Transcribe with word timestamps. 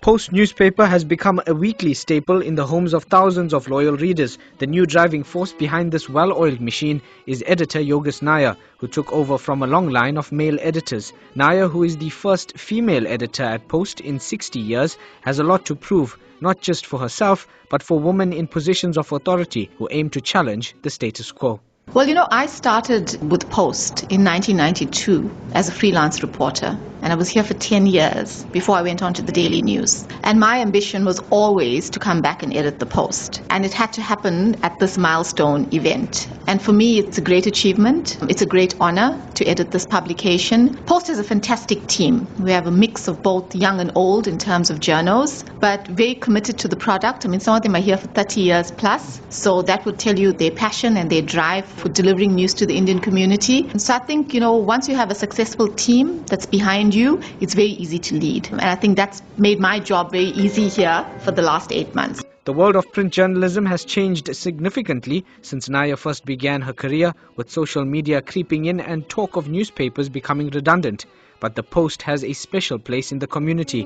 Post 0.00 0.32
newspaper 0.32 0.86
has 0.86 1.04
become 1.04 1.42
a 1.46 1.54
weekly 1.54 1.92
staple 1.92 2.40
in 2.40 2.54
the 2.54 2.66
homes 2.66 2.94
of 2.94 3.04
thousands 3.04 3.52
of 3.52 3.68
loyal 3.68 3.98
readers. 3.98 4.38
The 4.56 4.66
new 4.66 4.86
driving 4.86 5.24
force 5.24 5.52
behind 5.52 5.92
this 5.92 6.08
well-oiled 6.08 6.58
machine 6.58 7.02
is 7.26 7.44
editor 7.46 7.80
Yogas 7.80 8.22
Nair, 8.22 8.56
who 8.78 8.88
took 8.88 9.12
over 9.12 9.36
from 9.36 9.62
a 9.62 9.66
long 9.66 9.90
line 9.90 10.16
of 10.16 10.32
male 10.32 10.56
editors. 10.62 11.12
Nair, 11.34 11.68
who 11.68 11.82
is 11.82 11.98
the 11.98 12.08
first 12.08 12.56
female 12.56 13.06
editor 13.06 13.42
at 13.42 13.68
Post 13.68 14.00
in 14.00 14.18
60 14.18 14.58
years, 14.58 14.96
has 15.20 15.38
a 15.38 15.44
lot 15.44 15.66
to 15.66 15.74
prove, 15.76 16.16
not 16.40 16.62
just 16.62 16.86
for 16.86 16.98
herself, 16.98 17.46
but 17.68 17.82
for 17.82 17.98
women 17.98 18.32
in 18.32 18.46
positions 18.46 18.96
of 18.96 19.12
authority 19.12 19.68
who 19.76 19.86
aim 19.90 20.08
to 20.08 20.22
challenge 20.22 20.74
the 20.80 20.88
status 20.88 21.30
quo. 21.30 21.60
Well, 21.92 22.08
you 22.08 22.14
know, 22.14 22.26
I 22.30 22.46
started 22.46 23.18
with 23.30 23.50
Post 23.50 24.04
in 24.04 24.24
1992 24.24 25.30
as 25.52 25.68
a 25.68 25.72
freelance 25.72 26.22
reporter, 26.22 26.78
and 27.02 27.12
I 27.12 27.16
was 27.16 27.28
here 27.28 27.42
for 27.42 27.54
10 27.54 27.86
years 27.86 28.44
before 28.52 28.76
I 28.76 28.82
went 28.82 29.02
on 29.02 29.14
to 29.14 29.22
the 29.22 29.32
Daily 29.32 29.62
News. 29.62 30.06
And 30.22 30.38
my 30.38 30.60
ambition 30.60 31.04
was 31.04 31.20
always 31.30 31.90
to 31.90 31.98
come 31.98 32.20
back 32.20 32.42
and 32.42 32.54
edit 32.56 32.78
the 32.78 32.86
Post, 32.86 33.42
and 33.50 33.64
it 33.64 33.72
had 33.72 33.92
to 33.94 34.02
happen 34.02 34.56
at 34.62 34.78
this 34.78 34.98
milestone 34.98 35.68
event. 35.72 36.28
And 36.46 36.60
for 36.60 36.72
me, 36.72 36.98
it's 36.98 37.16
a 37.16 37.20
great 37.20 37.46
achievement. 37.46 38.18
It's 38.28 38.42
a 38.42 38.46
great 38.46 38.74
honor 38.80 39.20
to 39.34 39.44
edit 39.44 39.70
this 39.70 39.86
publication. 39.86 40.76
Post 40.84 41.08
is 41.08 41.18
a 41.18 41.24
fantastic 41.24 41.86
team. 41.86 42.26
We 42.38 42.50
have 42.50 42.66
a 42.66 42.70
mix 42.70 43.08
of 43.08 43.22
both 43.22 43.54
young 43.54 43.80
and 43.80 43.92
old 43.94 44.26
in 44.26 44.36
terms 44.38 44.68
of 44.68 44.80
journos, 44.80 45.44
but 45.60 45.86
very 45.86 46.14
committed 46.14 46.58
to 46.58 46.68
the 46.68 46.76
product. 46.76 47.24
I 47.24 47.28
mean, 47.28 47.40
some 47.40 47.56
of 47.56 47.62
them 47.62 47.76
are 47.76 47.80
here 47.80 47.96
for 47.96 48.08
30 48.08 48.40
years 48.40 48.70
plus, 48.72 49.20
so 49.30 49.62
that 49.62 49.84
would 49.84 49.98
tell 49.98 50.18
you 50.18 50.32
their 50.32 50.50
passion 50.50 50.96
and 50.96 51.08
their 51.08 51.22
drive 51.22 51.66
for 51.66 51.88
delivering 51.88 52.34
news 52.34 52.54
to 52.54 52.66
the 52.66 52.76
Indian 52.76 52.98
community. 52.98 53.68
And 53.70 53.80
so 53.80 53.94
I 53.94 53.98
think, 53.98 54.34
you 54.34 54.40
know, 54.40 54.56
once 54.56 54.88
you 54.88 54.96
have 54.96 55.10
a 55.10 55.14
successful 55.14 55.68
team 55.68 56.24
that's 56.24 56.46
behind 56.46 56.89
you, 56.94 57.20
it's 57.40 57.54
very 57.54 57.68
easy 57.68 57.98
to 57.98 58.14
lead. 58.16 58.48
And 58.50 58.60
I 58.60 58.74
think 58.74 58.96
that's 58.96 59.22
made 59.36 59.60
my 59.60 59.80
job 59.80 60.10
very 60.10 60.32
easy 60.44 60.68
here 60.68 61.06
for 61.20 61.30
the 61.30 61.42
last 61.42 61.72
eight 61.72 61.94
months. 61.94 62.22
The 62.44 62.54
world 62.54 62.74
of 62.74 62.90
print 62.90 63.12
journalism 63.12 63.66
has 63.66 63.84
changed 63.84 64.34
significantly 64.34 65.24
since 65.42 65.68
Nair 65.68 65.96
first 65.96 66.24
began 66.24 66.62
her 66.62 66.72
career, 66.72 67.12
with 67.36 67.50
social 67.50 67.84
media 67.84 68.22
creeping 68.22 68.64
in 68.64 68.80
and 68.80 69.08
talk 69.08 69.36
of 69.36 69.48
newspapers 69.48 70.08
becoming 70.08 70.48
redundant. 70.48 71.06
But 71.38 71.54
the 71.54 71.62
Post 71.62 72.02
has 72.02 72.24
a 72.24 72.32
special 72.32 72.78
place 72.78 73.12
in 73.12 73.18
the 73.18 73.26
community. 73.26 73.84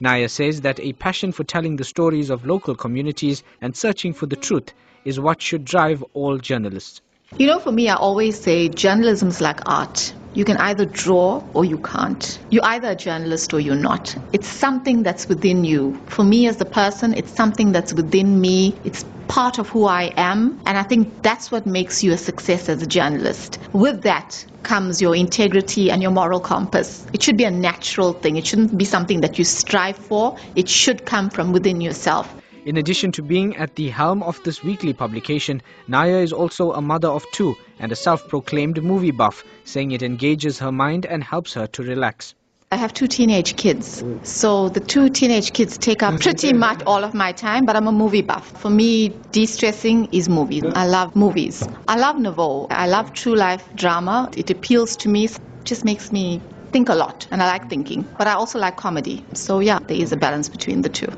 Nair 0.00 0.28
says 0.28 0.60
that 0.62 0.80
a 0.80 0.92
passion 0.92 1.32
for 1.32 1.44
telling 1.44 1.76
the 1.76 1.84
stories 1.84 2.30
of 2.30 2.44
local 2.44 2.74
communities 2.74 3.42
and 3.60 3.76
searching 3.76 4.12
for 4.12 4.26
the 4.26 4.36
truth 4.36 4.74
is 5.04 5.20
what 5.20 5.40
should 5.40 5.64
drive 5.64 6.04
all 6.14 6.36
journalists. 6.36 7.00
You 7.36 7.48
know, 7.48 7.58
for 7.58 7.72
me, 7.72 7.88
I 7.88 7.96
always 7.96 8.40
say 8.40 8.68
journalism 8.68 9.28
is 9.28 9.40
like 9.40 9.68
art. 9.68 10.14
You 10.34 10.44
can 10.44 10.56
either 10.58 10.84
draw 10.84 11.42
or 11.52 11.64
you 11.64 11.78
can't. 11.78 12.38
You're 12.50 12.64
either 12.64 12.90
a 12.90 12.94
journalist 12.94 13.52
or 13.52 13.58
you're 13.58 13.74
not. 13.74 14.16
It's 14.32 14.46
something 14.46 15.02
that's 15.02 15.28
within 15.28 15.64
you. 15.64 16.00
For 16.06 16.22
me 16.22 16.46
as 16.46 16.60
a 16.60 16.64
person, 16.64 17.12
it's 17.12 17.32
something 17.34 17.72
that's 17.72 17.92
within 17.92 18.40
me. 18.40 18.78
It's 18.84 19.04
part 19.26 19.58
of 19.58 19.68
who 19.68 19.84
I 19.84 20.12
am. 20.16 20.60
And 20.64 20.78
I 20.78 20.84
think 20.84 21.22
that's 21.22 21.50
what 21.50 21.66
makes 21.66 22.04
you 22.04 22.12
a 22.12 22.16
success 22.16 22.68
as 22.68 22.82
a 22.82 22.86
journalist. 22.86 23.58
With 23.72 24.02
that 24.02 24.46
comes 24.62 25.02
your 25.02 25.16
integrity 25.16 25.90
and 25.90 26.02
your 26.02 26.12
moral 26.12 26.38
compass. 26.38 27.04
It 27.12 27.20
should 27.22 27.36
be 27.36 27.44
a 27.44 27.50
natural 27.50 28.12
thing. 28.12 28.36
It 28.36 28.46
shouldn't 28.46 28.78
be 28.78 28.84
something 28.84 29.22
that 29.22 29.38
you 29.38 29.44
strive 29.44 29.96
for. 29.96 30.36
It 30.54 30.68
should 30.68 31.04
come 31.04 31.30
from 31.30 31.52
within 31.52 31.80
yourself. 31.80 32.32
In 32.64 32.78
addition 32.78 33.12
to 33.12 33.22
being 33.22 33.56
at 33.56 33.74
the 33.76 33.90
helm 33.90 34.22
of 34.22 34.42
this 34.42 34.64
weekly 34.64 34.94
publication, 34.94 35.60
Nair 35.86 36.22
is 36.22 36.32
also 36.32 36.72
a 36.72 36.80
mother 36.80 37.08
of 37.08 37.26
two 37.30 37.54
and 37.78 37.92
a 37.92 37.96
self-proclaimed 37.96 38.82
movie 38.82 39.10
buff, 39.10 39.44
saying 39.64 39.92
it 39.92 40.02
engages 40.02 40.58
her 40.60 40.72
mind 40.72 41.04
and 41.04 41.22
helps 41.22 41.52
her 41.52 41.66
to 41.66 41.82
relax. 41.82 42.34
I 42.72 42.76
have 42.76 42.94
two 42.94 43.06
teenage 43.06 43.56
kids. 43.56 44.02
So 44.22 44.70
the 44.70 44.80
two 44.80 45.10
teenage 45.10 45.52
kids 45.52 45.76
take 45.76 46.02
up 46.02 46.18
pretty 46.20 46.54
much 46.54 46.82
all 46.86 47.04
of 47.04 47.12
my 47.12 47.32
time, 47.32 47.66
but 47.66 47.76
I'm 47.76 47.86
a 47.86 47.92
movie 47.92 48.22
buff. 48.22 48.50
For 48.62 48.70
me, 48.70 49.10
de-stressing 49.30 50.08
is 50.12 50.30
movies. 50.30 50.64
I 50.74 50.86
love 50.86 51.14
movies. 51.14 51.68
I 51.86 51.96
love 51.96 52.18
nouveau. 52.18 52.66
I 52.70 52.86
love 52.86 53.12
true 53.12 53.36
life 53.36 53.68
drama. 53.74 54.30
It 54.38 54.48
appeals 54.50 54.96
to 54.96 55.10
me. 55.10 55.26
It 55.26 55.38
just 55.64 55.84
makes 55.84 56.10
me 56.10 56.40
think 56.72 56.88
a 56.88 56.94
lot 56.94 57.28
and 57.30 57.42
I 57.42 57.46
like 57.46 57.68
thinking. 57.68 58.06
But 58.16 58.26
I 58.26 58.32
also 58.32 58.58
like 58.58 58.76
comedy. 58.76 59.22
So 59.34 59.60
yeah, 59.60 59.80
there 59.80 59.98
is 59.98 60.12
a 60.12 60.16
balance 60.16 60.48
between 60.48 60.80
the 60.80 60.88
two. 60.88 61.12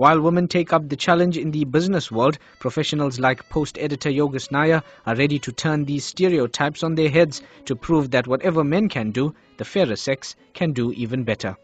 While 0.00 0.22
women 0.22 0.48
take 0.48 0.72
up 0.72 0.88
the 0.88 0.96
challenge 0.96 1.36
in 1.36 1.50
the 1.50 1.66
business 1.66 2.10
world, 2.10 2.38
professionals 2.58 3.20
like 3.20 3.46
Post 3.50 3.76
editor 3.76 4.08
Yogas 4.08 4.50
Nair 4.50 4.82
are 5.04 5.14
ready 5.14 5.38
to 5.40 5.52
turn 5.52 5.84
these 5.84 6.06
stereotypes 6.06 6.82
on 6.82 6.94
their 6.94 7.10
heads 7.10 7.42
to 7.66 7.76
prove 7.76 8.10
that 8.12 8.26
whatever 8.26 8.64
men 8.64 8.88
can 8.88 9.10
do, 9.10 9.34
the 9.58 9.64
fairer 9.66 9.96
sex 9.96 10.36
can 10.54 10.72
do 10.72 10.90
even 10.92 11.22
better. 11.24 11.54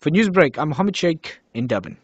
For 0.00 0.08
Newsbreak, 0.08 0.56
I'm 0.56 0.70
Muhammad 0.70 0.96
Sheik 0.96 1.40
in 1.52 1.66
Durban. 1.66 1.98